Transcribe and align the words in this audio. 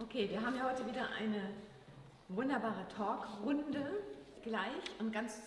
Okay, 0.00 0.28
wir 0.28 0.44
haben 0.44 0.56
ja 0.56 0.64
heute 0.64 0.84
wieder 0.88 1.08
eine 1.18 1.50
wunderbare 2.28 2.86
Talkrunde 2.96 4.02
gleich 4.42 4.82
und 4.98 5.12
ganz 5.12 5.40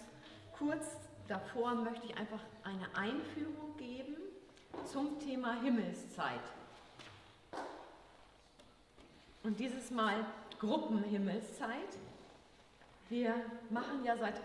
kurz 0.58 0.96
davor 1.28 1.76
möchte 1.76 2.06
ich 2.06 2.18
einfach 2.18 2.40
eine 2.64 2.88
Einführung 2.96 3.76
geben 3.78 4.16
zum 4.86 5.20
Thema 5.20 5.62
Himmelszeit. 5.62 6.40
Und 9.44 9.60
dieses 9.60 9.92
Mal 9.92 10.26
Gruppenhimmelszeit. 10.60 11.98
Wir 13.10 13.36
machen 13.70 14.04
ja 14.06 14.18
seit, 14.18 14.42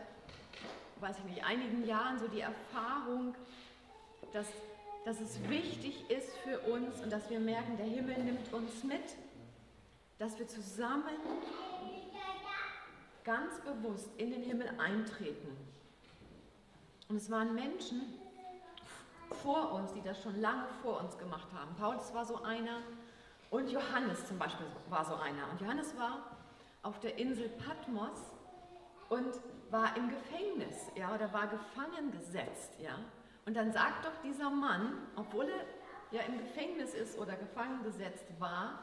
weiß 1.01 1.19
ich 1.19 1.25
nicht, 1.25 1.45
einigen 1.45 1.87
Jahren 1.87 2.19
so 2.19 2.27
die 2.27 2.41
Erfahrung, 2.41 3.35
dass, 4.33 4.47
dass 5.05 5.21
es 5.21 5.49
wichtig 5.49 6.11
ist 6.11 6.37
für 6.39 6.59
uns 6.61 7.01
und 7.03 7.13
dass 7.13 7.31
wir 7.31 7.41
merken, 7.41 7.77
der 7.77 7.87
Himmel 7.87 8.19
nimmt 8.19 8.53
uns 8.53 8.83
mit 8.85 9.03
dass 10.19 10.39
wir 10.39 10.47
zusammen 10.47 11.17
ganz 13.25 13.61
bewusst 13.61 14.11
in 14.17 14.31
den 14.31 14.43
Himmel 14.43 14.69
eintreten. 14.79 15.57
Und 17.09 17.17
es 17.17 17.31
waren 17.31 17.55
Menschen 17.55 18.03
vor 19.43 19.73
uns, 19.73 19.93
die 19.93 20.03
das 20.03 20.23
schon 20.23 20.41
lange 20.41 20.67
vor 20.83 21.01
uns 21.01 21.17
gemacht 21.19 21.49
haben. 21.55 21.75
Paulus 21.77 22.13
war 22.15 22.25
so 22.25 22.43
einer 22.43 22.79
und 23.51 23.71
Johannes 23.71 24.27
zum 24.27 24.39
Beispiel 24.39 24.67
war 24.89 25.05
so 25.05 25.15
einer. 25.15 25.51
Und 25.51 25.61
Johannes 25.61 25.97
war 25.99 26.37
auf 26.83 27.01
der 27.01 27.19
Insel 27.19 27.49
Patmos 27.51 28.19
und 29.09 29.35
war 29.71 29.97
im 29.97 30.09
Gefängnis, 30.09 30.91
ja, 30.97 31.15
oder 31.15 31.33
war 31.33 31.47
gefangen 31.47 32.11
gesetzt, 32.13 32.73
ja. 32.79 32.99
Und 33.45 33.55
dann 33.55 33.73
sagt 33.73 34.05
doch 34.05 34.23
dieser 34.23 34.51
Mann, 34.51 34.95
obwohl 35.17 35.47
er 35.49 35.65
ja 36.17 36.23
im 36.23 36.39
Gefängnis 36.39 36.95
ist 36.95 37.19
oder 37.19 37.35
gefangen 37.35 37.83
gesetzt 37.83 38.25
war, 38.39 38.79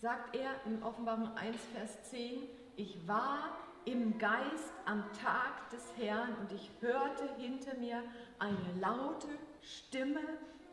sagt 0.00 0.36
er 0.36 0.50
in 0.64 0.82
Offenbarung 0.82 1.36
1, 1.36 1.56
Vers 1.74 2.02
10, 2.10 2.42
ich 2.76 2.96
war 3.08 3.56
im 3.84 4.16
Geist 4.18 4.72
am 4.84 5.02
Tag 5.12 5.70
des 5.70 5.92
Herrn 5.96 6.36
und 6.40 6.52
ich 6.52 6.70
hörte 6.80 7.28
hinter 7.36 7.76
mir 7.78 8.02
eine 8.38 8.80
laute 8.80 9.28
Stimme 9.60 10.20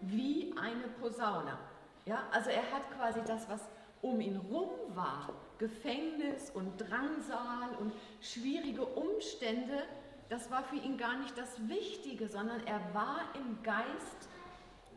wie 0.02 0.53
eine 0.61 0.88
Posaune. 1.00 1.58
Ja, 2.05 2.23
also 2.31 2.52
er 2.52 2.72
hat 2.72 2.91
quasi 2.95 3.22
das, 3.25 3.50
was 3.50 3.61
um 4.02 4.22
ihn 4.22 4.38
rum 4.38 4.69
war, 4.94 5.30
Gefängnis 5.57 6.52
und 6.52 6.78
Drangsal 6.78 7.75
und 7.80 7.94
schwierige 8.22 8.85
Umstände, 8.85 9.83
das 10.30 10.52
war 10.52 10.63
für 10.63 10.75
ihn 10.75 10.97
gar 10.97 11.17
nicht 11.17 11.35
das 11.35 11.67
Wichtige, 11.67 12.28
sondern 12.28 12.66
er 12.67 12.81
war 12.94 13.22
im 13.33 13.63
Geist 13.63 14.30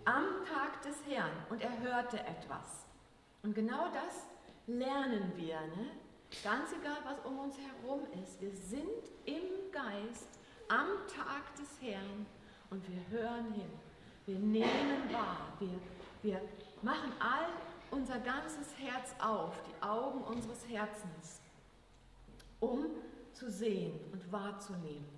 am 0.05 0.25
Tag 0.45 0.83
des 0.83 0.97
Herrn 1.09 1.31
und 1.49 1.63
er 1.63 1.79
hörte 1.81 2.19
etwas. 2.21 2.88
Und 3.43 3.55
genau 3.55 3.89
das 3.93 4.27
lernen 4.67 5.33
wir, 5.37 5.61
ne? 5.61 5.91
ganz 6.43 6.73
egal 6.73 6.99
was 7.05 7.25
um 7.25 7.39
uns 7.39 7.57
herum 7.59 8.01
ist, 8.23 8.41
wir 8.41 8.53
sind 8.53 9.11
im 9.25 9.73
Geist 9.73 10.39
am 10.69 10.89
Tag 11.07 11.55
des 11.57 11.81
Herrn 11.81 12.27
und 12.71 12.85
wir 12.89 13.19
hören 13.19 13.53
hin, 13.53 13.71
wir 14.27 14.39
nehmen 14.39 15.13
wahr, 15.13 15.57
wir, 15.59 15.81
wir 16.23 16.41
machen 16.83 17.13
all 17.19 17.47
unser 17.91 18.19
ganzes 18.19 18.77
Herz 18.79 19.15
auf, 19.21 19.55
die 19.63 19.83
Augen 19.83 20.21
unseres 20.25 20.69
Herzens, 20.69 21.41
um 22.61 22.87
zu 23.33 23.51
sehen 23.51 23.99
und 24.13 24.31
wahrzunehmen. 24.31 25.09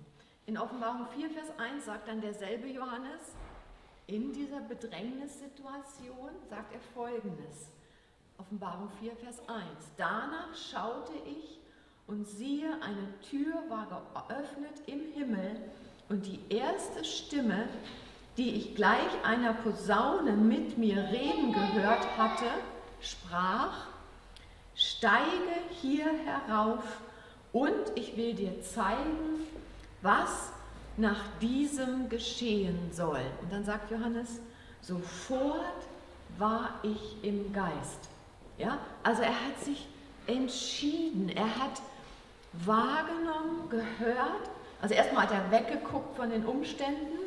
In 0.45 0.57
Offenbarung 0.57 1.07
4, 1.07 1.29
Vers 1.29 1.49
1 1.57 1.85
sagt 1.85 2.07
dann 2.07 2.21
derselbe 2.21 2.67
Johannes, 2.67 3.35
in 4.07 4.31
dieser 4.31 4.61
Bedrängnissituation 4.61 6.31
sagt 6.49 6.73
er 6.73 6.79
folgendes. 6.93 7.69
Offenbarung 8.41 8.89
4, 8.99 9.15
Vers 9.17 9.37
1. 9.47 9.59
Danach 9.97 10.55
schaute 10.55 11.13
ich 11.27 11.59
und 12.07 12.27
siehe, 12.27 12.73
eine 12.81 13.19
Tür 13.21 13.53
war 13.69 13.85
geöffnet 13.85 14.81
im 14.87 14.99
Himmel 15.13 15.57
und 16.09 16.25
die 16.25 16.39
erste 16.49 17.05
Stimme, 17.05 17.67
die 18.37 18.55
ich 18.55 18.73
gleich 18.73 19.23
einer 19.23 19.53
Posaune 19.53 20.31
mit 20.31 20.79
mir 20.79 20.97
reden 20.97 21.53
gehört 21.53 22.17
hatte, 22.17 22.45
sprach, 22.99 23.85
steige 24.73 25.21
hier 25.79 26.07
herauf 26.25 27.01
und 27.53 27.91
ich 27.93 28.17
will 28.17 28.33
dir 28.33 28.59
zeigen, 28.63 29.45
was 30.01 30.51
nach 30.97 31.21
diesem 31.41 32.09
geschehen 32.09 32.91
soll. 32.91 33.21
Und 33.43 33.51
dann 33.51 33.63
sagt 33.63 33.91
Johannes, 33.91 34.39
sofort 34.81 35.85
war 36.39 36.79
ich 36.81 37.23
im 37.23 37.53
Geist. 37.53 38.10
Ja? 38.61 38.77
Also 39.03 39.23
er 39.23 39.33
hat 39.33 39.59
sich 39.63 39.87
entschieden, 40.27 41.29
er 41.29 41.55
hat 41.57 41.81
wahrgenommen, 42.53 43.69
gehört. 43.69 44.49
Also 44.81 44.93
erstmal 44.93 45.27
hat 45.27 45.31
er 45.31 45.51
weggeguckt 45.51 46.15
von 46.15 46.29
den 46.29 46.45
Umständen 46.45 47.19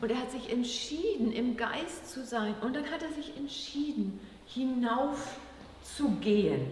und 0.00 0.10
er 0.10 0.18
hat 0.18 0.30
sich 0.30 0.50
entschieden, 0.50 1.32
im 1.32 1.56
Geist 1.56 2.10
zu 2.10 2.24
sein. 2.24 2.54
Und 2.62 2.74
dann 2.74 2.90
hat 2.90 3.02
er 3.02 3.12
sich 3.12 3.36
entschieden, 3.36 4.18
hinauf 4.46 5.36
zu 5.84 6.10
gehen. 6.20 6.70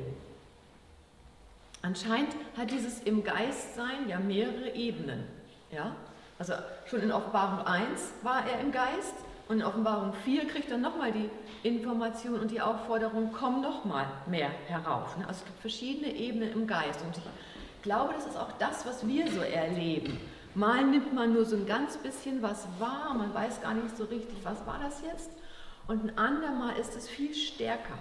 Anscheinend 1.82 2.34
hat 2.56 2.70
dieses 2.70 3.00
im 3.00 3.24
Geist 3.24 3.74
sein 3.74 4.08
ja 4.08 4.18
mehrere 4.18 4.74
Ebenen. 4.74 5.24
Ja? 5.70 5.94
Also 6.38 6.54
schon 6.86 7.00
in 7.00 7.12
Offenbarung 7.12 7.66
1 7.66 8.12
war 8.22 8.46
er 8.46 8.60
im 8.60 8.72
Geist 8.72 9.14
und 9.50 9.58
in 9.58 9.64
Offenbarung 9.64 10.12
4 10.24 10.46
kriegt 10.46 10.70
er 10.70 10.78
nochmal 10.78 11.10
die 11.10 11.28
Information 11.68 12.38
und 12.38 12.52
die 12.52 12.60
Aufforderung, 12.60 13.32
komm 13.36 13.60
nochmal 13.60 14.06
mehr 14.26 14.48
herauf. 14.68 15.16
Ne? 15.16 15.26
Also 15.26 15.40
es 15.40 15.44
gibt 15.44 15.58
verschiedene 15.58 16.14
Ebenen 16.14 16.52
im 16.52 16.68
Geist. 16.68 17.02
Und 17.02 17.16
ich 17.16 17.82
glaube, 17.82 18.14
das 18.14 18.26
ist 18.26 18.36
auch 18.36 18.52
das, 18.60 18.86
was 18.86 19.08
wir 19.08 19.28
so 19.28 19.40
erleben. 19.40 20.20
Mal 20.54 20.84
nimmt 20.84 21.12
man 21.12 21.32
nur 21.32 21.44
so 21.44 21.56
ein 21.56 21.66
ganz 21.66 21.96
bisschen 21.96 22.42
was 22.42 22.68
wahr, 22.78 23.12
man 23.18 23.34
weiß 23.34 23.60
gar 23.60 23.74
nicht 23.74 23.96
so 23.96 24.04
richtig, 24.04 24.38
was 24.44 24.64
war 24.66 24.78
das 24.80 25.02
jetzt. 25.02 25.32
Und 25.88 26.04
ein 26.04 26.16
andermal 26.16 26.76
ist 26.76 26.94
es 26.96 27.08
viel 27.08 27.34
stärker. 27.34 27.98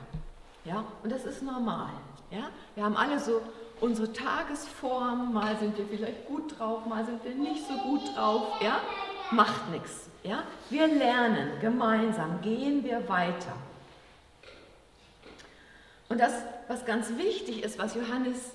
Ja? 0.66 0.84
Und 1.02 1.12
das 1.12 1.26
ist 1.26 1.42
normal. 1.42 1.90
Ja? 2.30 2.50
Wir 2.76 2.84
haben 2.84 2.96
alle 2.96 3.20
so 3.20 3.42
unsere 3.82 4.14
Tagesform, 4.14 5.34
mal 5.34 5.58
sind 5.58 5.76
wir 5.80 5.88
vielleicht 5.88 6.28
gut 6.28 6.59
drauf, 6.59 6.86
mal 6.86 7.04
sind 7.06 7.24
wir 7.24 7.34
nicht 7.34 7.68
so 7.68 7.74
gut 7.78 8.02
drauf. 8.16 8.62
Ja? 8.62 8.82
Macht 9.31 9.69
nichts. 9.69 10.09
Ja? 10.23 10.44
Wir 10.69 10.88
lernen 10.88 11.59
gemeinsam, 11.62 12.41
gehen 12.41 12.84
wir 12.84 13.07
weiter. 13.07 13.56
Und 16.09 16.19
das, 16.19 16.34
was 16.67 16.85
ganz 16.85 17.09
wichtig 17.17 17.63
ist, 17.63 17.78
was 17.78 17.95
Johannes 17.95 18.53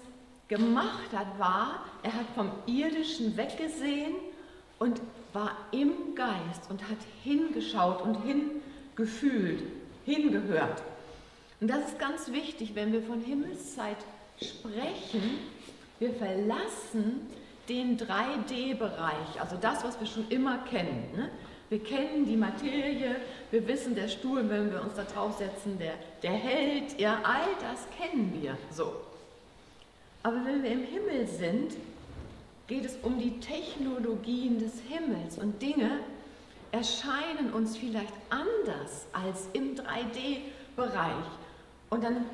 gemacht 0.49 1.11
hat, 1.15 1.39
war, 1.39 1.85
er 2.03 2.13
hat 2.13 2.27
vom 2.35 2.51
Irdischen 2.67 3.37
weggesehen 3.37 4.15
und 4.79 5.01
war 5.33 5.57
im 5.71 6.15
Geist 6.15 6.69
und 6.69 6.83
hat 6.83 6.99
hingeschaut 7.23 8.03
und 8.03 8.17
hingefühlt, 8.23 9.63
hingehört. 10.05 10.83
Und 11.61 11.69
das 11.69 11.89
ist 11.89 11.99
ganz 11.99 12.31
wichtig, 12.33 12.75
wenn 12.75 12.93
wir 12.93 13.03
von 13.03 13.21
Himmelszeit 13.21 13.97
sprechen. 14.43 15.39
Wir 15.99 16.13
verlassen 16.13 17.27
den 17.69 17.99
3D-Bereich, 17.99 19.41
also 19.41 19.57
das, 19.61 19.85
was 19.85 19.99
wir 20.01 20.07
schon 20.07 20.29
immer 20.29 20.59
kennen. 20.71 21.11
Ne? 21.15 21.31
Wir 21.71 21.83
kennen 21.83 22.27
die 22.27 22.37
Materie, 22.37 23.17
wir 23.51 23.67
wissen, 23.67 23.95
der 23.95 24.09
Stuhl, 24.09 24.49
wenn 24.49 24.71
wir 24.71 24.83
uns 24.83 24.95
da 24.95 25.05
draufsetzen, 25.05 25.79
der, 25.79 25.95
der 26.23 26.33
hält, 26.33 27.01
ja, 27.01 27.21
all 27.25 27.49
das 27.61 27.87
kennen 27.99 28.39
wir 28.41 28.57
so. 28.71 28.93
Aber 30.23 30.45
wenn 30.45 30.63
wir 30.63 30.71
im 30.71 30.85
Himmel 30.85 31.27
sind, 31.27 31.73
geht 32.67 32.85
es 32.85 32.97
um 33.03 33.19
die 33.19 33.41
Technologien 33.41 34.59
des 34.59 34.81
Himmels 34.89 35.39
und 35.39 35.61
Dinge 35.61 36.01
erscheinen 36.73 37.53
uns 37.53 37.77
vielleicht 37.77 38.13
anders 38.31 39.07
als 39.13 39.49
im 39.53 39.75
3D-Bereich. 39.75 41.25
Und 41.91 42.03
dann 42.03 42.25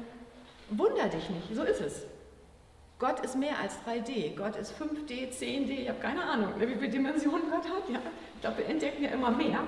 wunder 0.71 1.09
dich 1.09 1.29
nicht, 1.31 1.55
so 1.55 1.63
ist 1.63 1.81
es. 1.81 2.03
Gott 3.01 3.21
ist 3.21 3.35
mehr 3.35 3.59
als 3.59 3.73
3D, 3.87 4.37
Gott 4.37 4.57
ist 4.57 4.75
5D, 4.75 5.33
10D, 5.33 5.71
ich 5.71 5.89
habe 5.89 5.99
keine 6.01 6.23
Ahnung, 6.23 6.53
wie 6.59 6.67
viele 6.67 6.91
Dimensionen 6.91 7.51
Gott 7.51 7.65
hat. 7.65 7.89
Ja. 7.89 7.99
Ich 8.35 8.41
glaube, 8.43 8.59
wir 8.59 8.67
entdecken 8.67 9.03
ja 9.03 9.11
immer 9.11 9.31
mehr. 9.31 9.65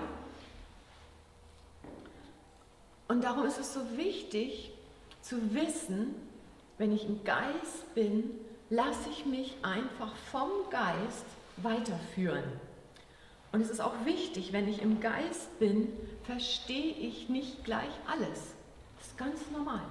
Und 3.08 3.25
darum 3.25 3.46
ist 3.46 3.58
es 3.58 3.73
so 3.73 3.81
wichtig 3.96 4.75
zu 5.23 5.55
wissen, 5.55 6.14
wenn 6.76 6.93
ich 6.93 7.06
im 7.06 7.25
Geist 7.25 7.94
bin, 7.94 8.31
lasse 8.69 9.08
ich 9.11 9.25
mich 9.25 9.56
einfach 9.62 10.14
vom 10.31 10.50
Geist 10.69 11.25
weiterführen. 11.56 12.44
Und 13.50 13.62
es 13.62 13.70
ist 13.70 13.81
auch 13.81 14.05
wichtig, 14.05 14.52
wenn 14.52 14.69
ich 14.69 14.82
im 14.82 15.00
Geist 15.00 15.58
bin, 15.58 15.90
verstehe 16.25 16.93
ich 16.93 17.31
nicht 17.31 17.64
gleich 17.64 17.90
alles. 18.06 18.55
Das 18.99 19.06
ist 19.06 19.19
ganz 19.19 19.40
normal 19.50 19.82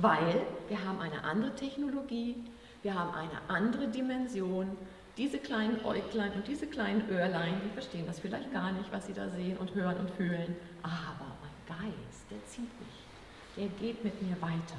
weil 0.00 0.42
wir 0.68 0.84
haben 0.84 1.00
eine 1.00 1.24
andere 1.24 1.54
Technologie, 1.54 2.36
wir 2.82 2.94
haben 2.94 3.14
eine 3.14 3.40
andere 3.48 3.88
Dimension. 3.88 4.76
Diese 5.16 5.38
kleinen 5.38 5.84
Äuglein 5.84 6.32
und 6.32 6.46
diese 6.46 6.66
kleinen 6.66 7.08
Öhrlein, 7.10 7.60
die 7.64 7.70
verstehen 7.70 8.06
das 8.06 8.20
vielleicht 8.20 8.52
gar 8.52 8.72
nicht, 8.72 8.90
was 8.92 9.06
sie 9.06 9.12
da 9.12 9.28
sehen 9.28 9.58
und 9.58 9.74
hören 9.74 9.98
und 9.98 10.10
fühlen. 10.10 10.56
Aber 10.82 11.26
mein 11.42 11.78
Geist, 11.78 12.30
der 12.30 12.38
zieht 12.46 12.70
mich, 12.80 13.56
der 13.56 13.68
geht 13.78 14.02
mit 14.02 14.22
mir 14.22 14.40
weiter. 14.40 14.78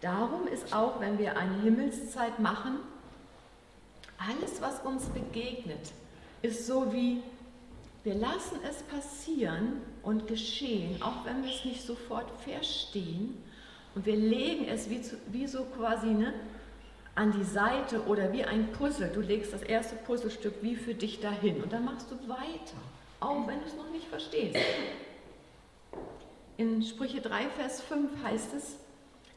Darum 0.00 0.46
ist 0.48 0.74
auch, 0.74 1.00
wenn 1.00 1.18
wir 1.18 1.38
eine 1.38 1.62
Himmelszeit 1.62 2.38
machen, 2.38 2.78
alles, 4.18 4.60
was 4.60 4.80
uns 4.80 5.04
begegnet, 5.06 5.92
ist 6.42 6.66
so 6.66 6.92
wie, 6.92 7.22
wir 8.02 8.14
lassen 8.14 8.58
es 8.68 8.82
passieren 8.82 9.80
und 10.02 10.26
geschehen, 10.26 11.00
auch 11.02 11.24
wenn 11.24 11.42
wir 11.42 11.50
es 11.50 11.64
nicht 11.64 11.82
sofort 11.82 12.30
verstehen. 12.42 13.42
Und 13.94 14.06
wir 14.06 14.16
legen 14.16 14.66
es 14.68 14.90
wie, 14.90 15.00
zu, 15.00 15.16
wie 15.28 15.46
so 15.46 15.64
quasi 15.64 16.08
ne, 16.08 16.32
an 17.14 17.32
die 17.32 17.44
Seite 17.44 18.02
oder 18.06 18.32
wie 18.32 18.44
ein 18.44 18.72
Puzzle. 18.72 19.10
Du 19.14 19.20
legst 19.20 19.52
das 19.52 19.62
erste 19.62 19.94
Puzzlestück 19.96 20.54
wie 20.62 20.74
für 20.74 20.94
dich 20.94 21.20
dahin 21.20 21.62
und 21.62 21.72
dann 21.72 21.84
machst 21.84 22.10
du 22.10 22.16
weiter, 22.28 22.76
auch 23.20 23.46
wenn 23.46 23.60
du 23.60 23.66
es 23.66 23.76
noch 23.76 23.90
nicht 23.90 24.08
verstehst. 24.08 24.58
In 26.56 26.82
Sprüche 26.82 27.20
3, 27.20 27.48
Vers 27.50 27.80
5 27.82 28.10
heißt 28.24 28.54
es, 28.54 28.76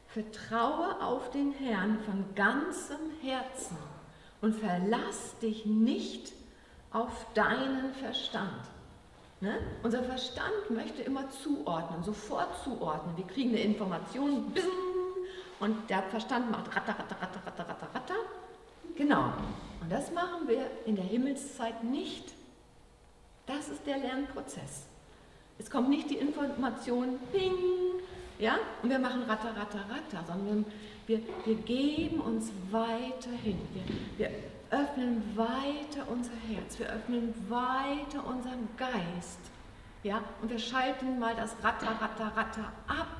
vertraue 0.08 1.00
auf 1.02 1.30
den 1.30 1.52
Herrn 1.52 1.98
von 2.00 2.24
ganzem 2.34 2.98
Herzen 3.22 3.76
und 4.40 4.54
verlass 4.54 5.38
dich 5.40 5.66
nicht 5.66 6.32
auf 6.90 7.26
deinen 7.34 7.92
Verstand. 7.94 8.62
Ne? 9.40 9.58
Unser 9.82 10.02
Verstand 10.02 10.70
möchte 10.70 11.02
immer 11.02 11.30
zuordnen, 11.30 12.02
sofort 12.02 12.62
zuordnen. 12.64 13.16
Wir 13.16 13.26
kriegen 13.26 13.50
eine 13.50 13.60
Information, 13.60 14.50
bing, 14.50 14.64
und 15.60 15.88
der 15.90 16.02
Verstand 16.04 16.50
macht 16.50 16.74
ratter, 16.74 16.98
ratter, 16.98 17.16
ratter, 17.20 17.40
ratter, 17.46 17.68
ratter, 17.68 17.88
ratter. 17.94 18.14
Genau. 18.96 19.32
Und 19.80 19.90
das 19.90 20.12
machen 20.12 20.48
wir 20.48 20.70
in 20.86 20.96
der 20.96 21.04
Himmelszeit 21.04 21.84
nicht. 21.84 22.32
Das 23.46 23.68
ist 23.68 23.86
der 23.86 23.98
Lernprozess. 23.98 24.86
Es 25.58 25.70
kommt 25.70 25.88
nicht 25.88 26.10
die 26.10 26.16
Information, 26.16 27.18
ping, 27.32 27.54
ja, 28.38 28.58
und 28.82 28.90
wir 28.90 28.98
machen 28.98 29.22
ratter, 29.22 29.56
ratter, 29.56 29.84
ratter, 29.88 30.24
sondern 30.26 30.64
wir, 31.06 31.20
wir 31.44 31.54
geben 31.56 32.20
uns 32.20 32.52
weiterhin. 32.70 33.58
Wir, 34.16 34.28
wir 34.28 34.36
öffnen 34.70 35.36
weiter 35.36 36.06
unser 36.08 36.32
Herz, 36.48 36.78
wir 36.78 36.88
öffnen 36.88 37.34
weiter 37.48 38.26
unseren 38.26 38.68
Geist. 38.76 39.40
Ja, 40.02 40.22
und 40.42 40.50
wir 40.50 40.58
schalten 40.58 41.18
mal 41.18 41.34
das 41.34 41.56
Ratter, 41.62 41.90
Ratter, 42.00 42.36
Ratter 42.36 42.72
ab. 42.86 43.16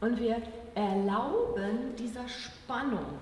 Und 0.00 0.18
wir 0.18 0.40
erlauben 0.74 1.96
dieser 1.96 2.28
Spannung, 2.28 3.18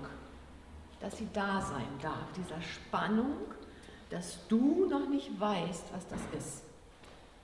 dass 0.99 1.17
sie 1.17 1.27
da 1.33 1.61
sein 1.61 1.87
darf, 2.01 2.31
dieser 2.35 2.61
Spannung, 2.61 3.33
dass 4.09 4.47
du 4.47 4.87
noch 4.89 5.09
nicht 5.09 5.39
weißt, 5.39 5.85
was 5.93 6.07
das 6.07 6.21
ist, 6.37 6.63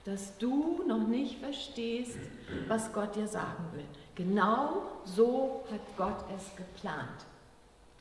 dass 0.06 0.38
du 0.38 0.84
noch 0.88 1.08
nicht 1.08 1.40
verstehst, 1.40 2.20
was 2.68 2.94
Gott 2.94 3.16
dir 3.16 3.28
sagen 3.28 3.66
will. 3.74 3.86
Genau 4.16 4.84
so 5.04 5.66
hat 5.72 5.82
Gott 5.98 6.26
es 6.36 6.56
geplant. 6.56 7.26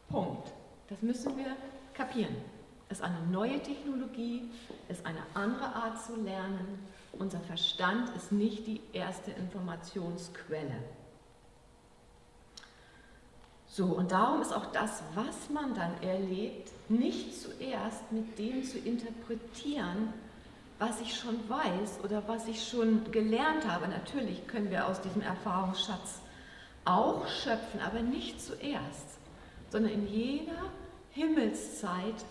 Punkt. 0.09 0.53
Das 0.93 1.01
müssen 1.01 1.39
wir 1.39 1.57
kapieren. 1.95 2.37
Es 2.91 2.99
ist 2.99 3.05
eine 3.05 3.27
neue 3.31 3.59
Technologie, 3.63 4.43
es 4.91 4.99
ist 4.99 5.07
eine 5.07 5.23
andere 5.33 5.75
Art 5.75 5.99
zu 6.05 6.17
lernen. 6.17 6.87
Unser 7.13 7.41
Verstand 7.41 8.15
ist 8.15 8.31
nicht 8.31 8.67
die 8.67 8.83
erste 8.93 9.31
Informationsquelle. 9.31 10.77
So, 13.69 13.87
und 13.87 14.13
darum 14.13 14.43
ist 14.43 14.53
auch 14.53 14.67
das, 14.67 15.03
was 15.15 15.49
man 15.49 15.75
dann 15.75 15.95
erlebt, 16.03 16.71
nicht 16.91 17.41
zuerst 17.41 18.13
mit 18.13 18.39
dem 18.39 18.63
zu 18.63 18.77
interpretieren, 18.77 20.13
was 20.79 21.01
ich 21.01 21.19
schon 21.19 21.49
weiß 21.49 22.01
oder 22.05 22.23
was 22.29 22.47
ich 22.47 22.69
schon 22.69 23.11
gelernt 23.11 23.67
habe. 23.67 23.89
Natürlich 23.89 24.47
können 24.47 24.71
wir 24.71 24.87
aus 24.87 25.01
diesem 25.01 25.23
Erfahrungsschatz 25.23 26.21
auch 26.85 27.27
schöpfen, 27.29 27.81
aber 27.81 28.03
nicht 28.03 28.43
zuerst, 28.43 29.22
sondern 29.73 29.93
in 29.93 30.07
jeder 30.07 30.71
Himmelszeit 31.13 32.27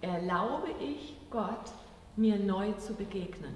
erlaube 0.00 0.70
ich 0.80 1.14
Gott, 1.30 1.70
mir 2.16 2.36
neu 2.36 2.72
zu 2.72 2.94
begegnen. 2.94 3.54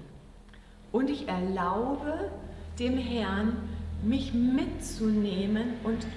Und 0.93 1.09
ich 1.09 1.27
erlaube 1.27 2.31
dem 2.79 2.97
Herrn, 2.97 3.57
mich 4.03 4.33
mitzunehmen 4.33 5.73
und 5.83 6.07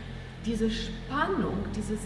diese 0.47 0.71
Spannung, 0.71 1.57
diese 1.75 1.99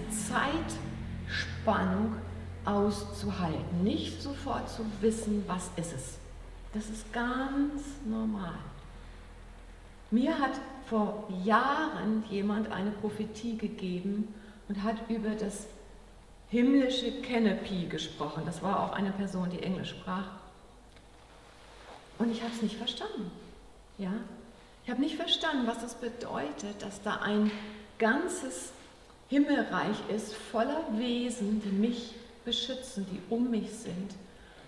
Zeitspannung 1.29 2.17
auszuhalten, 2.65 3.85
nicht 3.85 4.23
sofort 4.23 4.71
zu 4.71 4.83
wissen, 5.03 5.45
was 5.47 5.71
ist 5.77 5.93
es. 5.93 6.19
Das 6.73 6.89
ist 6.89 7.13
ganz 7.13 7.83
normal. 8.07 8.59
Mir 10.11 10.39
hat 10.39 10.53
vor 10.87 11.29
Jahren 11.45 12.25
jemand 12.31 12.73
eine 12.73 12.93
Prophetie 12.93 13.59
gegeben 13.59 14.29
und 14.69 14.83
hat 14.83 14.97
über 15.09 15.31
das 15.31 15.67
himmlische 16.49 17.21
Canopy 17.23 17.87
gesprochen. 17.87 18.43
Das 18.47 18.63
war 18.63 18.83
auch 18.83 18.93
eine 18.93 19.11
Person, 19.11 19.51
die 19.51 19.63
Englisch 19.63 19.91
sprach. 19.91 20.29
Und 22.19 22.31
ich 22.31 22.43
habe 22.43 22.53
es 22.53 22.63
nicht 22.63 22.77
verstanden. 22.77 23.31
Ja? 23.99 24.13
Ich 24.85 24.91
habe 24.91 25.01
nicht 25.01 25.17
verstanden, 25.17 25.67
was 25.67 25.81
das 25.81 25.95
bedeutet, 25.95 26.81
dass 26.81 27.03
da 27.03 27.17
ein 27.17 27.51
ganzes 27.99 28.73
Himmelreich 29.29 29.97
ist 30.15 30.35
voller 30.35 30.85
Wesen, 30.93 31.61
die 31.63 31.71
mich 31.71 32.15
beschützen, 32.45 33.07
die 33.11 33.21
um 33.29 33.51
mich 33.51 33.73
sind, 33.73 34.15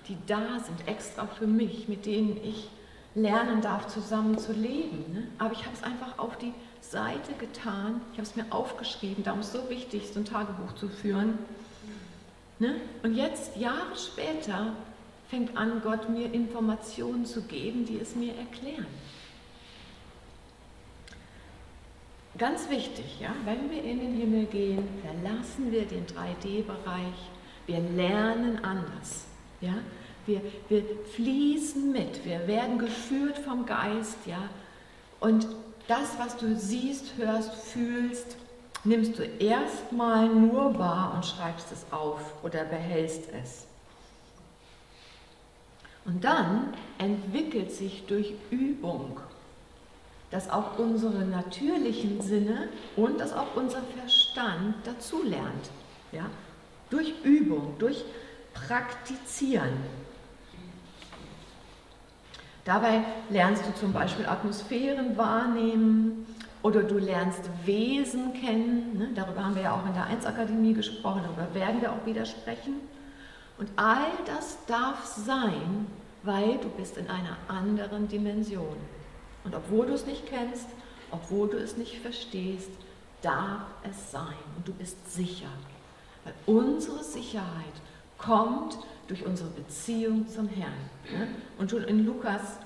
die 0.09 0.17
da 0.27 0.59
sind, 0.59 0.89
extra 0.89 1.27
für 1.27 1.47
mich, 1.47 1.89
mit 1.89 2.07
denen 2.07 2.37
ich 2.43 2.69
lernen 3.15 3.61
darf, 3.61 3.87
zusammen 3.87 4.39
zu 4.39 4.53
leben. 4.53 5.05
Ne? 5.13 5.29
Aber 5.39 5.53
ich 5.53 5.65
habe 5.65 5.75
es 5.75 5.83
einfach 5.83 6.19
auf 6.19 6.37
die 6.39 6.53
Seite 6.81 7.33
getan, 7.39 8.01
ich 8.13 8.19
habe 8.19 8.29
es 8.29 8.37
mir 8.37 8.47
aufgeschrieben, 8.51 9.25
darum 9.25 9.41
ist 9.41 9.55
es 9.55 9.61
so 9.61 9.71
wichtig, 9.71 10.11
so 10.13 10.21
ein 10.21 10.25
Tagebuch 10.25 10.75
zu 10.75 10.89
führen. 10.89 11.39
Ne? 12.59 12.77
Und 13.03 13.15
jetzt, 13.15 13.57
Jahre 13.57 13.97
später, 13.97 14.73
fängt 15.29 15.57
an, 15.57 15.81
Gott 15.83 16.09
mir 16.09 16.33
Informationen 16.33 17.27
zu 17.27 17.43
geben, 17.43 17.85
die 17.85 17.99
es 18.01 18.17
mir 18.17 18.35
erklären. 18.35 18.87
Ganz 22.39 22.71
wichtig, 22.71 23.21
ja, 23.21 23.35
wenn 23.45 23.71
wir 23.71 23.83
in 23.83 23.99
den 23.99 24.15
Himmel 24.15 24.47
gehen, 24.47 24.89
verlassen 25.03 25.73
wir 25.73 25.85
den 25.85 26.07
3D-Bereich, 26.07 27.31
wir 27.67 27.81
lernen 27.81 28.65
anders. 28.65 29.27
Ja? 29.61 29.75
Wir, 30.25 30.41
wir 30.69 30.85
fließen 31.15 31.91
mit, 31.91 32.25
wir 32.25 32.47
werden 32.47 32.79
geführt 32.79 33.39
vom 33.39 33.67
Geist. 33.67 34.19
Ja? 34.27 34.49
Und 35.21 35.49
das, 35.89 36.19
was 36.19 36.37
du 36.37 36.55
siehst, 36.55 37.17
hörst, 37.17 37.53
fühlst, 37.55 38.37
nimmst 38.85 39.19
du 39.19 39.25
erstmal 39.25 40.29
nur 40.29 40.79
wahr 40.79 41.15
und 41.15 41.27
schreibst 41.27 41.73
es 41.73 41.85
auf 41.91 42.21
oder 42.45 42.65
behältst 42.65 43.25
es. 43.43 43.67
Und 46.05 46.23
dann 46.23 46.75
entwickelt 46.99 47.73
sich 47.73 48.07
durch 48.07 48.35
Übung 48.51 49.19
dass 50.31 50.51
auch 50.51 50.79
unsere 50.79 51.25
natürlichen 51.25 52.21
Sinne 52.21 52.69
und 52.97 53.19
dass 53.19 53.33
auch 53.33 53.57
unser 53.57 53.83
Verstand 53.83 54.75
dazulernt. 54.85 55.71
Ja? 56.13 56.27
Durch 56.91 57.15
Übung, 57.23 57.77
durch 57.79 58.05
Praktizieren. 58.53 59.73
Dabei 62.69 63.03
lernst 63.31 63.65
du 63.67 63.73
zum 63.81 63.95
Beispiel 63.95 64.27
Atmosphären 64.27 65.17
wahrnehmen 65.17 66.27
oder 66.63 66.83
du 66.83 66.99
lernst 66.99 67.41
Wesen 67.65 68.35
kennen. 68.35 68.99
Ne? 68.99 69.09
Darüber 69.15 69.43
haben 69.43 69.55
wir 69.55 69.63
ja 69.63 69.73
auch 69.73 69.87
in 69.87 69.95
der 69.95 70.07
1-Akademie 70.09 70.75
gesprochen, 70.75 71.23
darüber 71.25 71.55
werden 71.55 71.81
wir 71.81 71.91
auch 71.91 72.05
wieder 72.05 72.27
sprechen. 72.27 72.75
Und 73.57 73.71
all 73.77 74.11
das 74.27 74.59
darf 74.67 75.03
sein, 75.07 75.87
weil 76.25 76.59
du 76.59 76.69
bist 76.69 76.99
in 76.99 77.09
einer 77.09 77.39
anderen 77.49 78.07
Dimension. 78.07 78.77
Und 79.45 79.55
obwohl 79.55 79.87
du 79.87 79.95
es 79.95 80.05
nicht 80.05 80.27
kennst, 80.27 80.67
obwohl 81.11 81.49
du 81.49 81.57
es 81.57 81.79
nicht 81.79 81.97
verstehst, 82.01 82.71
darf 83.23 83.63
es 83.91 84.11
sein 84.13 84.37
und 84.59 84.69
du 84.69 84.75
bist 84.75 85.11
sicher. 85.11 85.49
Weil 86.23 86.35
unsere 86.45 87.03
Sicherheit 87.03 87.81
kommt 88.19 88.79
durch 89.07 89.25
unsere 89.25 89.51
Beziehung 89.51 90.29
zum 90.29 90.49
Herrn. 90.49 90.73
Ne? 91.11 91.29
Und 91.57 91.71
schon 91.71 91.85
in 91.85 92.05
Lukas 92.05 92.59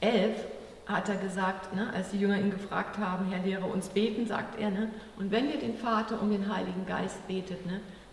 11 0.00 0.44
hat 0.86 1.08
er 1.08 1.16
gesagt, 1.16 1.74
ne, 1.74 1.92
als 1.92 2.10
die 2.10 2.18
Jünger 2.18 2.38
ihn 2.38 2.50
gefragt 2.50 2.98
haben, 2.98 3.30
Herr, 3.30 3.44
lehre 3.44 3.66
uns 3.66 3.88
beten, 3.88 4.26
sagt 4.26 4.58
er, 4.58 4.70
ne, 4.70 4.90
und 5.18 5.30
wenn 5.30 5.50
ihr 5.50 5.58
den 5.58 5.76
Vater 5.76 6.20
um 6.20 6.30
den 6.30 6.52
Heiligen 6.54 6.86
Geist 6.86 7.26
betet, 7.28 7.58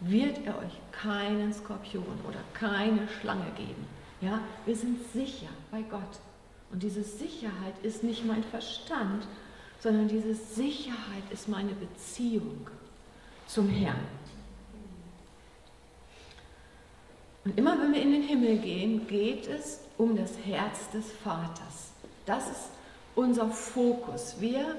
wird 0.02 0.40
er 0.46 0.58
euch 0.60 0.80
keinen 0.92 1.54
Skorpion 1.54 2.04
oder 2.28 2.40
keine 2.54 3.08
Schlange 3.08 3.50
geben. 3.58 3.88
Ja, 4.22 4.40
wir 4.66 4.76
sind 4.76 5.00
sicher 5.14 5.48
bei 5.72 5.82
Gott. 5.84 6.02
Und 6.72 6.84
diese 6.84 7.04
Sicherheit 7.04 7.76
ist 7.84 8.04
nicht 8.04 8.26
mein 8.26 8.44
Verstand, 8.44 9.26
sondern 9.80 10.08
diese 10.08 10.34
Sicherheit 10.34 11.24
ist 11.32 11.48
meine 11.48 11.74
Beziehung 11.74 12.68
zum 13.48 13.70
Herrn. 13.70 14.00
Und 17.46 17.58
immer 17.58 17.80
wenn 17.80 17.94
wir 17.94 18.02
in 18.02 18.12
den 18.12 18.24
Himmel 18.24 18.58
gehen, 18.58 19.08
geht 19.08 19.48
es 19.48 19.80
um 19.98 20.18
das 20.18 20.34
Herz 20.44 20.90
des 20.92 21.12
Vaters. 21.24 21.92
Das 22.26 22.50
ist 22.50 22.70
unser 23.14 23.50
Fokus. 23.50 24.36
Wir 24.40 24.76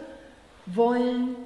wollen 0.67 1.37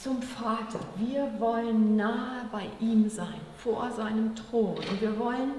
zum 0.00 0.22
Vater. 0.22 0.78
Wir 0.96 1.28
wollen 1.40 1.96
nahe 1.96 2.48
bei 2.52 2.66
ihm 2.80 3.10
sein, 3.10 3.40
vor 3.56 3.90
seinem 3.90 4.36
Thron. 4.36 4.76
Und 4.76 5.00
wir 5.00 5.18
wollen 5.18 5.52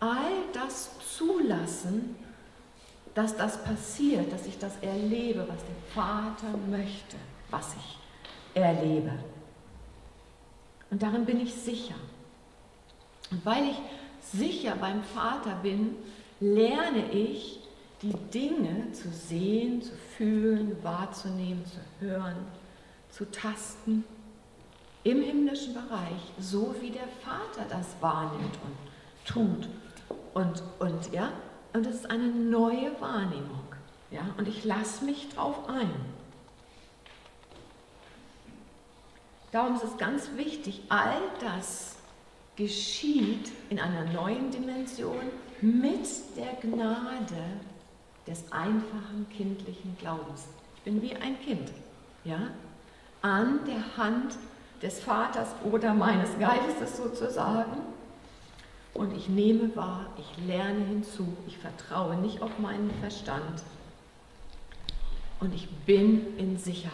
all 0.00 0.32
das 0.52 0.90
zulassen, 1.16 2.16
dass 3.14 3.36
das 3.36 3.62
passiert, 3.62 4.32
dass 4.32 4.46
ich 4.46 4.58
das 4.58 4.72
erlebe, 4.82 5.46
was 5.48 5.58
der 5.64 5.94
Vater 5.94 6.56
möchte, 6.68 7.16
was 7.50 7.74
ich 7.76 8.60
erlebe. 8.60 9.12
Und 10.90 11.02
darin 11.02 11.24
bin 11.24 11.40
ich 11.40 11.54
sicher. 11.54 11.94
Und 13.30 13.44
weil 13.44 13.70
ich 13.70 13.76
sicher 14.20 14.76
beim 14.80 15.02
Vater 15.02 15.56
bin, 15.62 15.96
lerne 16.40 17.10
ich, 17.12 17.60
die 18.02 18.14
Dinge 18.32 18.92
zu 18.92 19.10
sehen, 19.10 19.82
zu 19.82 19.92
fühlen, 20.16 20.76
wahrzunehmen, 20.82 21.64
zu 21.66 21.78
hören, 22.00 22.36
zu 23.10 23.30
tasten 23.30 24.04
im 25.04 25.22
himmlischen 25.22 25.74
Bereich, 25.74 26.32
so 26.38 26.74
wie 26.80 26.90
der 26.90 27.08
Vater 27.22 27.66
das 27.68 27.86
wahrnimmt 28.00 28.58
und 28.64 29.26
tut. 29.26 29.68
Und, 30.34 30.62
und, 30.78 31.12
ja, 31.12 31.32
und 31.72 31.84
das 31.84 31.96
ist 31.96 32.10
eine 32.10 32.28
neue 32.28 32.98
Wahrnehmung. 33.00 33.64
Ja, 34.10 34.22
und 34.38 34.48
ich 34.48 34.64
lasse 34.64 35.04
mich 35.04 35.28
drauf 35.28 35.68
ein. 35.68 35.90
Darum 39.52 39.76
ist 39.76 39.84
es 39.84 39.96
ganz 39.98 40.30
wichtig, 40.36 40.82
all 40.88 41.20
das 41.40 41.96
geschieht 42.56 43.50
in 43.70 43.78
einer 43.78 44.04
neuen 44.12 44.50
Dimension 44.50 45.30
mit 45.60 46.06
der 46.36 46.54
Gnade 46.60 47.42
des 48.26 48.50
einfachen 48.52 49.26
kindlichen 49.36 49.96
Glaubens. 49.98 50.46
Ich 50.76 50.82
bin 50.82 51.02
wie 51.02 51.14
ein 51.14 51.38
Kind, 51.40 51.70
ja, 52.24 52.50
an 53.22 53.60
der 53.66 53.96
Hand 53.96 54.34
des 54.82 55.00
Vaters 55.00 55.48
oder 55.70 55.94
meines 55.94 56.38
Geistes 56.38 56.96
sozusagen. 56.96 57.78
Und 58.94 59.16
ich 59.16 59.28
nehme 59.28 59.74
wahr, 59.76 60.06
ich 60.18 60.46
lerne 60.46 60.84
hinzu, 60.86 61.36
ich 61.46 61.58
vertraue 61.58 62.16
nicht 62.16 62.42
auf 62.42 62.58
meinen 62.58 62.90
Verstand. 63.00 63.62
Und 65.38 65.54
ich 65.54 65.68
bin 65.86 66.36
in 66.38 66.58
Sicherheit. 66.58 66.90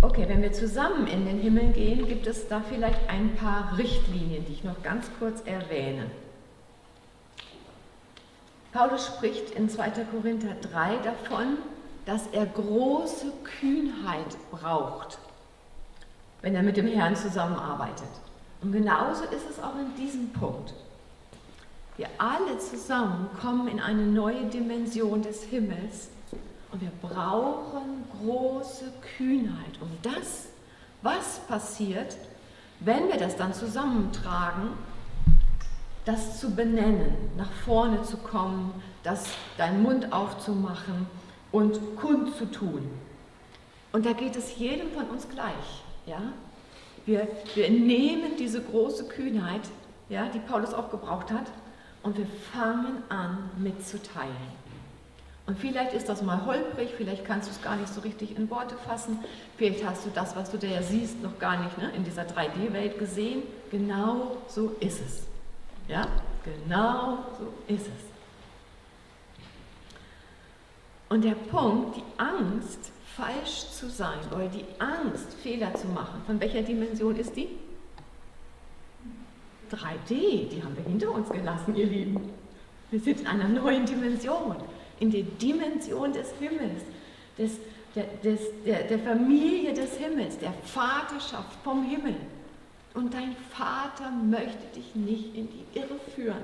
Okay, 0.00 0.26
wenn 0.28 0.42
wir 0.42 0.52
zusammen 0.52 1.08
in 1.08 1.26
den 1.26 1.40
Himmel 1.40 1.72
gehen, 1.72 2.06
gibt 2.06 2.28
es 2.28 2.46
da 2.46 2.60
vielleicht 2.60 3.10
ein 3.10 3.34
paar 3.34 3.76
Richtlinien, 3.76 4.44
die 4.46 4.52
ich 4.52 4.62
noch 4.62 4.80
ganz 4.84 5.10
kurz 5.18 5.42
erwähne. 5.44 6.08
Paulus 8.72 9.06
spricht 9.06 9.50
in 9.50 9.68
2. 9.68 9.90
Korinther 10.12 10.54
3 10.72 10.98
davon, 10.98 11.58
dass 12.06 12.28
er 12.28 12.46
große 12.46 13.32
Kühnheit 13.58 14.36
braucht, 14.52 15.18
wenn 16.42 16.54
er 16.54 16.62
mit 16.62 16.76
dem 16.76 16.86
Herrn 16.86 17.16
zusammenarbeitet. 17.16 18.08
Und 18.62 18.70
genauso 18.70 19.24
ist 19.24 19.50
es 19.50 19.58
auch 19.60 19.74
in 19.74 19.96
diesem 19.96 20.32
Punkt. 20.32 20.74
Wir 21.96 22.06
alle 22.18 22.56
zusammen 22.58 23.28
kommen 23.40 23.66
in 23.66 23.80
eine 23.80 24.06
neue 24.06 24.46
Dimension 24.46 25.22
des 25.22 25.42
Himmels 25.42 26.08
und 26.70 26.80
wir 26.80 26.92
brauchen 27.02 28.04
große 28.20 28.92
Kühnheit, 29.16 29.80
um 29.80 29.90
das, 30.02 30.48
was 31.02 31.40
passiert, 31.46 32.16
wenn 32.80 33.08
wir 33.08 33.16
das 33.16 33.36
dann 33.36 33.54
zusammentragen, 33.54 34.70
das 36.04 36.40
zu 36.40 36.54
benennen, 36.54 37.14
nach 37.36 37.50
vorne 37.64 38.02
zu 38.02 38.16
kommen, 38.16 38.72
das 39.02 39.26
deinen 39.56 39.82
Mund 39.82 40.12
aufzumachen 40.12 41.06
und 41.52 41.96
kundzutun. 41.96 42.90
Und 43.92 44.06
da 44.06 44.12
geht 44.12 44.36
es 44.36 44.58
jedem 44.58 44.90
von 44.92 45.06
uns 45.06 45.28
gleich. 45.28 45.82
Ja? 46.06 46.20
Wir, 47.06 47.26
wir 47.54 47.70
nehmen 47.70 48.36
diese 48.38 48.62
große 48.62 49.08
Kühnheit, 49.08 49.62
ja, 50.08 50.28
die 50.28 50.38
Paulus 50.38 50.74
auch 50.74 50.90
gebraucht 50.90 51.30
hat, 51.30 51.46
und 52.02 52.16
wir 52.16 52.26
fangen 52.52 53.02
an 53.08 53.50
mitzuteilen. 53.58 54.58
Und 55.48 55.58
vielleicht 55.58 55.94
ist 55.94 56.10
das 56.10 56.20
mal 56.20 56.44
holprig, 56.44 56.90
vielleicht 56.94 57.24
kannst 57.24 57.48
du 57.48 57.52
es 57.52 57.62
gar 57.62 57.74
nicht 57.76 57.88
so 57.88 58.02
richtig 58.02 58.36
in 58.36 58.50
Worte 58.50 58.76
fassen, 58.76 59.18
vielleicht 59.56 59.82
hast 59.82 60.04
du 60.04 60.10
das, 60.14 60.36
was 60.36 60.50
du 60.50 60.58
da 60.58 60.66
ja 60.66 60.82
siehst, 60.82 61.22
noch 61.22 61.38
gar 61.38 61.64
nicht 61.64 61.78
ne, 61.78 61.90
in 61.96 62.04
dieser 62.04 62.24
3D-Welt 62.24 62.98
gesehen. 62.98 63.44
Genau 63.70 64.36
so 64.46 64.76
ist 64.78 65.00
es. 65.00 65.22
Ja, 65.88 66.06
genau 66.44 67.20
so 67.38 67.50
ist 67.66 67.86
es. 67.86 68.04
Und 71.08 71.24
der 71.24 71.34
Punkt, 71.34 71.96
die 71.96 72.02
Angst, 72.18 72.92
falsch 73.16 73.70
zu 73.70 73.88
sein 73.88 74.18
oder 74.30 74.48
die 74.48 74.66
Angst, 74.78 75.32
Fehler 75.42 75.72
zu 75.72 75.86
machen, 75.86 76.20
von 76.26 76.38
welcher 76.40 76.60
Dimension 76.60 77.16
ist 77.16 77.34
die? 77.34 77.48
3D, 79.72 80.50
die 80.50 80.62
haben 80.62 80.76
wir 80.76 80.84
hinter 80.84 81.10
uns 81.10 81.30
gelassen, 81.30 81.74
ihr 81.74 81.86
Lieben. 81.86 82.34
Wir 82.90 83.00
sind 83.00 83.20
in 83.20 83.26
einer 83.26 83.48
neuen 83.48 83.86
Dimension, 83.86 84.56
in 85.00 85.10
der 85.10 85.22
Dimension 85.22 86.12
des 86.12 86.32
Himmels, 86.40 86.82
des, 87.36 87.58
der, 87.94 88.04
des, 88.22 88.40
der, 88.64 88.84
der 88.84 88.98
Familie 88.98 89.72
des 89.72 89.96
Himmels, 89.96 90.38
der 90.38 90.52
Vaterschaft 90.64 91.56
vom 91.62 91.84
Himmel. 91.84 92.16
Und 92.94 93.14
dein 93.14 93.36
Vater 93.50 94.10
möchte 94.10 94.66
dich 94.74 94.94
nicht 94.94 95.34
in 95.34 95.48
die 95.48 95.78
Irre 95.78 95.98
führen. 96.14 96.42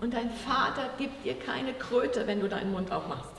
Und 0.00 0.12
dein 0.12 0.30
Vater 0.30 0.90
gibt 0.98 1.24
dir 1.24 1.34
keine 1.38 1.72
Kröte, 1.72 2.26
wenn 2.26 2.40
du 2.40 2.48
deinen 2.48 2.72
Mund 2.72 2.92
aufmachst. 2.92 3.32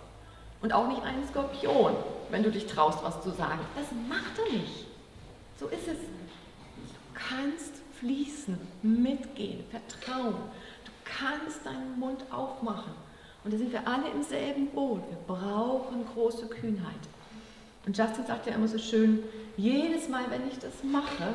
Und 0.62 0.74
auch 0.74 0.88
nicht 0.88 1.04
einen 1.04 1.28
Skorpion, 1.28 1.96
wenn 2.32 2.42
du 2.42 2.50
dich 2.50 2.66
traust, 2.66 3.04
was 3.04 3.22
zu 3.22 3.30
sagen. 3.30 3.60
Das 3.76 3.86
macht 4.10 4.40
er 4.40 4.58
nicht. 4.58 4.86
So 5.60 5.68
ist 5.68 5.88
es. 5.88 5.98
Du 5.98 7.14
kannst 7.14 7.74
fließen, 8.00 8.58
mitgehen, 8.82 9.64
vertrauen. 9.70 10.36
Du 10.86 10.92
kannst 11.04 11.66
deinen 11.66 12.00
Mund 12.00 12.24
aufmachen. 12.32 12.94
Und 13.48 13.54
da 13.54 13.60
sind 13.60 13.72
wir 13.72 13.88
alle 13.88 14.10
im 14.10 14.22
selben 14.24 14.68
Boot. 14.68 15.04
Wir 15.10 15.18
brauchen 15.26 16.06
große 16.14 16.48
Kühnheit. 16.48 17.00
Und 17.86 17.98
Justin 17.98 18.26
sagt 18.26 18.46
ja 18.46 18.54
immer 18.54 18.68
so 18.68 18.78
schön, 18.78 19.24
jedes 19.56 20.10
Mal, 20.10 20.26
wenn 20.30 20.46
ich 20.50 20.60
das 20.60 20.84
mache, 20.84 21.34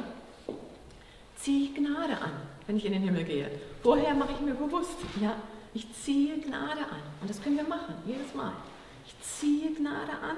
ziehe 1.36 1.70
ich 1.70 1.74
Gnade 1.74 2.18
an, 2.18 2.32
wenn 2.66 2.76
ich 2.76 2.84
in 2.84 2.92
den 2.92 3.00
Himmel 3.00 3.24
gehe. 3.24 3.50
Vorher 3.82 4.12
mache 4.12 4.32
ich 4.32 4.40
mir 4.42 4.52
bewusst, 4.52 4.98
ja, 5.22 5.36
ich 5.72 5.86
ziehe 5.94 6.36
Gnade 6.36 6.80
an. 6.80 7.00
Und 7.22 7.30
das 7.30 7.40
können 7.40 7.56
wir 7.56 7.64
machen, 7.64 7.94
jedes 8.04 8.34
Mal. 8.34 8.52
Ich 9.06 9.18
ziehe 9.26 9.72
Gnade 9.72 10.12
an. 10.12 10.36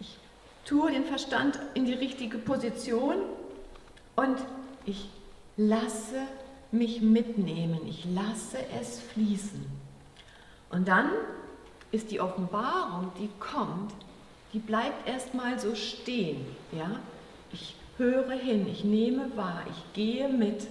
Ich 0.00 0.18
tue 0.64 0.90
den 0.90 1.04
Verstand 1.04 1.56
in 1.74 1.84
die 1.84 1.94
richtige 1.94 2.38
Position 2.38 3.14
und 4.16 4.38
ich 4.86 5.08
lasse 5.56 6.16
mich 6.72 7.00
mitnehmen. 7.00 7.86
Ich 7.86 8.04
lasse 8.12 8.58
es 8.80 8.98
fließen. 8.98 9.81
Und 10.72 10.88
dann 10.88 11.10
ist 11.92 12.10
die 12.10 12.20
Offenbarung, 12.20 13.12
die 13.18 13.30
kommt, 13.38 13.92
die 14.52 14.58
bleibt 14.58 15.06
erstmal 15.06 15.60
so 15.60 15.74
stehen. 15.74 16.44
Ja? 16.72 16.90
Ich 17.52 17.76
höre 17.98 18.32
hin, 18.32 18.66
ich 18.66 18.82
nehme 18.82 19.36
wahr, 19.36 19.62
ich 19.70 19.92
gehe 19.92 20.28
mit 20.28 20.66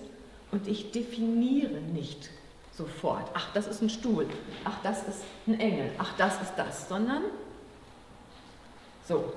und 0.52 0.68
ich 0.68 0.92
definiere 0.92 1.80
nicht 1.80 2.30
sofort, 2.74 3.30
ach, 3.34 3.54
das 3.54 3.68
ist 3.68 3.82
ein 3.82 3.90
Stuhl, 3.90 4.28
ach, 4.64 4.78
das 4.84 5.08
ist 5.08 5.24
ein 5.48 5.60
Engel, 5.60 5.92
ach, 5.98 6.14
das 6.18 6.42
ist 6.42 6.54
das, 6.56 6.90
sondern 6.90 7.24
so. 9.08 9.34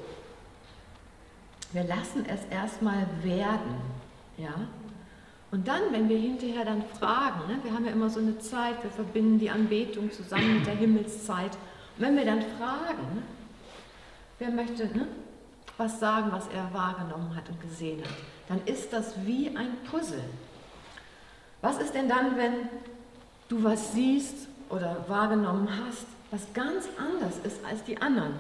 Wir 1.72 1.84
lassen 1.84 2.24
es 2.26 2.44
erstmal 2.50 3.06
werden, 3.22 3.76
ja. 4.38 4.54
Und 5.54 5.68
dann, 5.68 5.92
wenn 5.92 6.08
wir 6.08 6.18
hinterher 6.18 6.64
dann 6.64 6.82
fragen, 6.98 7.46
ne, 7.46 7.60
wir 7.62 7.72
haben 7.72 7.84
ja 7.84 7.92
immer 7.92 8.10
so 8.10 8.18
eine 8.18 8.36
Zeit, 8.40 8.82
wir 8.82 8.90
verbinden 8.90 9.38
die 9.38 9.50
Anbetung 9.50 10.10
zusammen 10.10 10.56
mit 10.56 10.66
der 10.66 10.74
Himmelszeit. 10.74 11.52
Und 11.96 12.04
wenn 12.04 12.16
wir 12.16 12.24
dann 12.24 12.42
fragen, 12.42 13.14
ne, 13.14 13.22
wer 14.40 14.50
möchte, 14.50 14.86
ne, 14.86 15.06
was 15.76 16.00
sagen, 16.00 16.32
was 16.32 16.48
er 16.48 16.74
wahrgenommen 16.74 17.36
hat 17.36 17.48
und 17.48 17.60
gesehen 17.60 18.02
hat, 18.02 18.10
dann 18.48 18.62
ist 18.66 18.92
das 18.92 19.14
wie 19.24 19.56
ein 19.56 19.76
Puzzle. 19.88 20.24
Was 21.62 21.78
ist 21.78 21.94
denn 21.94 22.08
dann, 22.08 22.36
wenn 22.36 22.68
du 23.48 23.62
was 23.62 23.92
siehst 23.92 24.48
oder 24.70 25.04
wahrgenommen 25.06 25.68
hast, 25.86 26.06
was 26.32 26.52
ganz 26.52 26.88
anders 26.98 27.38
ist 27.44 27.64
als 27.64 27.84
die 27.84 28.02
anderen? 28.02 28.34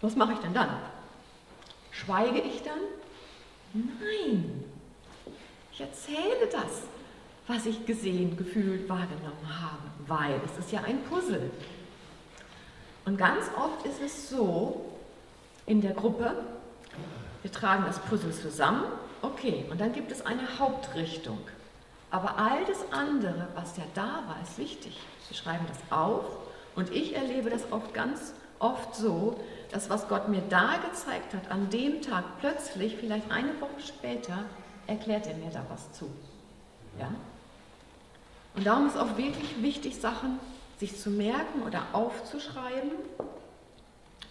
Was 0.00 0.14
mache 0.14 0.34
ich 0.34 0.38
denn 0.38 0.54
dann? 0.54 0.70
Schweige 1.90 2.38
ich 2.38 2.62
dann? 2.62 2.78
Nein. 3.72 4.67
Ich 5.78 5.84
erzähle 5.84 6.48
das, 6.50 6.82
was 7.46 7.64
ich 7.64 7.86
gesehen, 7.86 8.36
gefühlt, 8.36 8.88
wahrgenommen 8.88 9.46
habe, 9.48 9.84
weil 10.08 10.40
es 10.44 10.58
ist 10.58 10.72
ja 10.72 10.80
ein 10.80 11.04
Puzzle. 11.04 11.52
Und 13.04 13.16
ganz 13.16 13.44
oft 13.56 13.86
ist 13.86 14.02
es 14.04 14.28
so, 14.28 14.90
in 15.66 15.80
der 15.80 15.92
Gruppe. 15.92 16.34
Wir 17.42 17.52
tragen 17.52 17.84
das 17.86 18.00
Puzzle 18.00 18.32
zusammen. 18.32 18.86
Okay, 19.22 19.66
und 19.70 19.80
dann 19.80 19.92
gibt 19.92 20.10
es 20.10 20.26
eine 20.26 20.58
Hauptrichtung. 20.58 21.38
Aber 22.10 22.36
all 22.38 22.64
das 22.64 22.84
andere, 22.90 23.46
was 23.54 23.76
ja 23.76 23.84
da 23.94 24.24
war, 24.26 24.38
ist 24.42 24.58
wichtig. 24.58 24.98
Wir 25.28 25.36
schreiben 25.36 25.64
das 25.68 25.78
auf 25.96 26.24
Und 26.74 26.92
ich 26.92 27.14
erlebe 27.14 27.50
das 27.50 27.70
oft 27.70 27.94
ganz 27.94 28.34
oft 28.58 28.96
so, 28.96 29.38
dass 29.70 29.88
was 29.88 30.08
Gott 30.08 30.28
mir 30.28 30.42
da 30.48 30.78
gezeigt 30.90 31.34
hat, 31.34 31.52
an 31.52 31.70
dem 31.70 32.02
Tag 32.02 32.24
plötzlich, 32.40 32.96
vielleicht 32.96 33.30
eine 33.30 33.60
Woche 33.60 33.80
später, 33.80 34.38
erklärt 34.88 35.28
er 35.28 35.36
mir 35.36 35.50
da 35.50 35.64
was 35.68 35.92
zu. 35.92 36.10
Ja? 36.98 37.10
Und 38.56 38.66
darum 38.66 38.88
ist 38.88 38.96
auch 38.96 39.16
wirklich 39.16 39.62
wichtig, 39.62 40.00
Sachen 40.00 40.40
sich 40.78 40.98
zu 40.98 41.10
merken 41.10 41.62
oder 41.62 41.82
aufzuschreiben, 41.92 42.90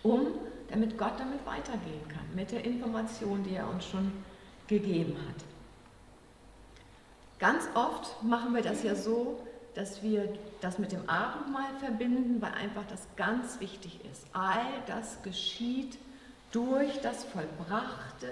um 0.03 0.27
damit 0.69 0.97
Gott 0.97 1.13
damit 1.17 1.45
weitergehen 1.45 2.05
kann, 2.09 2.35
mit 2.35 2.51
der 2.51 2.65
Information, 2.65 3.43
die 3.43 3.55
er 3.55 3.69
uns 3.69 3.85
schon 3.85 4.11
gegeben 4.67 5.17
hat. 5.29 5.43
Ganz 7.39 7.69
oft 7.73 8.21
machen 8.23 8.53
wir 8.53 8.61
das 8.61 8.83
ja 8.83 8.95
so, 8.95 9.39
dass 9.75 10.01
wir 10.01 10.27
das 10.59 10.79
mit 10.79 10.91
dem 10.91 11.07
Abendmahl 11.07 11.69
verbinden, 11.79 12.41
weil 12.41 12.51
einfach 12.53 12.83
das 12.89 13.07
ganz 13.15 13.59
wichtig 13.59 13.99
ist. 14.11 14.25
All 14.33 14.65
das 14.87 15.21
geschieht 15.21 15.99
durch 16.51 16.99
das 17.01 17.23
vollbrachte 17.25 18.31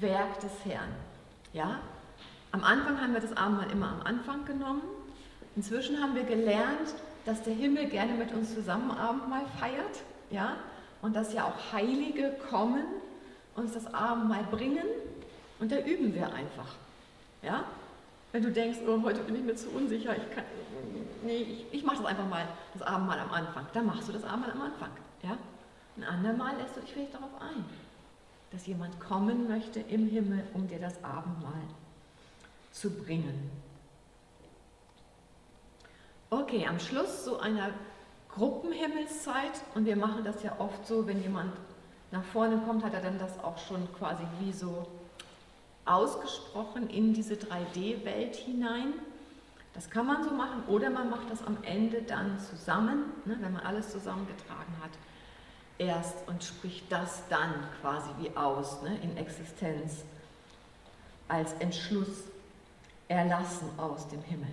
Werk 0.00 0.40
des 0.40 0.52
Herrn. 0.64 0.88
Ja? 1.52 1.80
Am 2.50 2.64
Anfang 2.64 3.00
haben 3.00 3.14
wir 3.14 3.20
das 3.20 3.36
Abendmahl 3.36 3.70
immer 3.70 3.88
am 3.88 4.02
Anfang 4.02 4.44
genommen. 4.44 4.82
Inzwischen 5.56 6.00
haben 6.00 6.14
wir 6.14 6.24
gelernt, 6.24 6.94
dass 7.24 7.42
der 7.42 7.54
Himmel 7.54 7.86
gerne 7.86 8.14
mit 8.14 8.32
uns 8.32 8.54
zusammen 8.54 8.90
Abendmahl 8.90 9.46
feiert. 9.58 10.02
Ja? 10.30 10.56
Und 11.00 11.16
dass 11.16 11.32
ja 11.32 11.44
auch 11.44 11.72
Heilige 11.72 12.36
kommen, 12.50 12.84
uns 13.54 13.72
das 13.72 13.92
Abendmahl 13.92 14.44
bringen. 14.50 14.84
Und 15.60 15.72
da 15.72 15.78
üben 15.78 16.14
wir 16.14 16.32
einfach. 16.32 16.76
Ja? 17.42 17.64
Wenn 18.32 18.42
du 18.42 18.50
denkst, 18.50 18.78
oh, 18.86 19.02
heute 19.02 19.20
bin 19.22 19.36
ich 19.36 19.42
mir 19.42 19.54
zu 19.54 19.70
unsicher, 19.70 20.16
ich 20.16 20.34
kann, 20.34 20.44
nee, 21.22 21.42
ich, 21.42 21.66
ich 21.72 21.84
mache 21.84 21.98
das 21.98 22.06
einfach 22.06 22.28
mal, 22.28 22.48
das 22.72 22.82
Abendmahl 22.82 23.20
am 23.20 23.30
Anfang. 23.30 23.66
Dann 23.74 23.86
machst 23.86 24.08
du 24.08 24.12
das 24.12 24.24
Abendmahl 24.24 24.52
am 24.52 24.62
Anfang. 24.62 24.90
Ja? 25.22 25.36
Ein 25.96 26.04
andermal 26.04 26.56
lässt 26.56 26.76
du 26.76 26.80
dich 26.80 26.92
vielleicht 26.92 27.14
darauf 27.14 27.30
ein, 27.40 27.64
dass 28.52 28.66
jemand 28.66 29.00
kommen 29.00 29.48
möchte 29.48 29.80
im 29.80 30.06
Himmel, 30.06 30.44
um 30.54 30.68
dir 30.68 30.78
das 30.78 31.02
Abendmahl 31.02 31.62
zu 32.70 32.90
bringen. 32.90 33.50
Okay, 36.30 36.66
am 36.66 36.78
Schluss 36.78 37.24
so 37.24 37.38
einer 37.38 37.70
Gruppenhimmelszeit, 38.30 39.52
und 39.74 39.84
wir 39.84 39.96
machen 39.96 40.24
das 40.24 40.42
ja 40.42 40.56
oft 40.58 40.86
so, 40.86 41.06
wenn 41.06 41.20
jemand 41.20 41.52
nach 42.10 42.24
vorne 42.24 42.58
kommt, 42.66 42.84
hat 42.84 42.94
er 42.94 43.00
dann 43.00 43.18
das 43.18 43.38
auch 43.42 43.58
schon 43.58 43.92
quasi 43.94 44.22
wie 44.40 44.52
so 44.52 44.86
ausgesprochen 45.84 46.88
in 46.88 47.12
diese 47.12 47.34
3D-Welt 47.34 48.36
hinein. 48.36 48.94
Das 49.74 49.90
kann 49.90 50.06
man 50.06 50.22
so 50.22 50.30
machen 50.30 50.62
oder 50.68 50.90
man 50.90 51.10
macht 51.10 51.30
das 51.30 51.44
am 51.46 51.58
Ende 51.62 52.02
dann 52.02 52.38
zusammen, 52.38 53.04
ne, 53.24 53.36
wenn 53.40 53.52
man 53.52 53.62
alles 53.62 53.90
zusammengetragen 53.90 54.74
hat, 54.82 54.90
erst 55.86 56.16
und 56.26 56.42
spricht 56.42 56.90
das 56.90 57.22
dann 57.28 57.54
quasi 57.80 58.08
wie 58.20 58.36
aus, 58.36 58.82
ne, 58.82 58.98
in 59.02 59.16
Existenz, 59.16 60.04
als 61.28 61.52
Entschluss 61.54 62.24
erlassen 63.08 63.68
aus 63.78 64.08
dem 64.08 64.22
Himmel. 64.22 64.50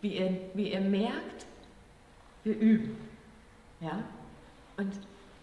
Wie 0.00 0.16
ihr, 0.16 0.40
wie 0.54 0.72
ihr 0.72 0.80
merkt, 0.80 1.46
wir 2.44 2.56
üben. 2.56 2.96
Ja? 3.80 4.02
Und 4.76 4.92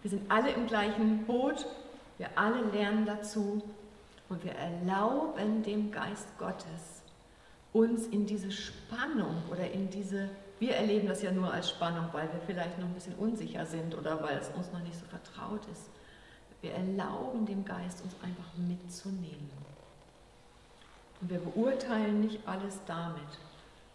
wir 0.01 0.11
sind 0.11 0.29
alle 0.31 0.51
im 0.51 0.67
gleichen 0.67 1.25
Boot, 1.25 1.65
wir 2.17 2.29
alle 2.35 2.61
lernen 2.71 3.05
dazu 3.05 3.61
und 4.29 4.43
wir 4.43 4.53
erlauben 4.53 5.63
dem 5.63 5.91
Geist 5.91 6.27
Gottes, 6.39 7.03
uns 7.73 8.07
in 8.07 8.25
diese 8.25 8.51
Spannung 8.51 9.43
oder 9.51 9.69
in 9.69 9.89
diese, 9.89 10.29
wir 10.59 10.75
erleben 10.75 11.07
das 11.07 11.21
ja 11.21 11.31
nur 11.31 11.51
als 11.53 11.69
Spannung, 11.69 12.07
weil 12.11 12.31
wir 12.31 12.39
vielleicht 12.45 12.79
noch 12.79 12.87
ein 12.87 12.93
bisschen 12.93 13.15
unsicher 13.15 13.65
sind 13.65 13.95
oder 13.95 14.21
weil 14.23 14.37
es 14.37 14.49
uns 14.49 14.71
noch 14.71 14.81
nicht 14.81 14.97
so 14.97 15.05
vertraut 15.05 15.65
ist. 15.71 15.89
Wir 16.61 16.73
erlauben 16.73 17.45
dem 17.45 17.63
Geist, 17.63 18.03
uns 18.03 18.15
einfach 18.23 18.57
mitzunehmen. 18.57 19.51
Und 21.21 21.29
wir 21.29 21.39
beurteilen 21.39 22.21
nicht 22.21 22.47
alles 22.47 22.79
damit, 22.85 23.39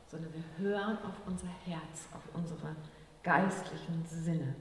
sondern 0.08 0.30
wir 0.34 0.44
hören 0.58 0.98
auf 0.98 1.14
unser 1.26 1.48
Herz, 1.64 2.08
auf 2.12 2.22
unsere 2.34 2.76
geistlichen 3.22 4.04
Sinne. 4.06 4.54